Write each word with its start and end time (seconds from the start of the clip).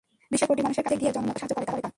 বিশ্বের 0.31 0.49
কোটি 0.49 0.61
মানুষের 0.65 0.83
কাছে 0.83 0.93
পৌঁছে 0.93 1.01
গিয়ে 1.07 1.15
জনমত 1.15 1.33
তৈরি 1.39 1.39
করতে 1.39 1.53
সাহায্য 1.69 1.73
করে 1.75 1.81
তা। 1.85 1.89